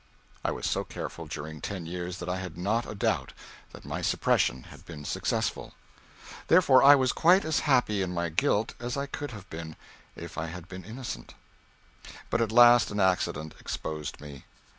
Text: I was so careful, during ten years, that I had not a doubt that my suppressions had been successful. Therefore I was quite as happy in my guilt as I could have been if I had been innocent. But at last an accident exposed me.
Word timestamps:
I 0.43 0.49
was 0.49 0.65
so 0.65 0.83
careful, 0.83 1.27
during 1.27 1.61
ten 1.61 1.85
years, 1.85 2.17
that 2.17 2.27
I 2.27 2.37
had 2.37 2.57
not 2.57 2.89
a 2.89 2.95
doubt 2.95 3.33
that 3.71 3.85
my 3.85 4.01
suppressions 4.01 4.65
had 4.71 4.83
been 4.83 5.05
successful. 5.05 5.73
Therefore 6.47 6.81
I 6.81 6.95
was 6.95 7.11
quite 7.11 7.45
as 7.45 7.59
happy 7.69 8.01
in 8.01 8.11
my 8.11 8.29
guilt 8.29 8.73
as 8.79 8.97
I 8.97 9.05
could 9.05 9.29
have 9.29 9.47
been 9.51 9.75
if 10.15 10.39
I 10.39 10.47
had 10.47 10.67
been 10.67 10.83
innocent. 10.85 11.35
But 12.31 12.41
at 12.41 12.51
last 12.51 12.89
an 12.89 12.99
accident 12.99 13.53
exposed 13.59 14.19
me. 14.19 14.45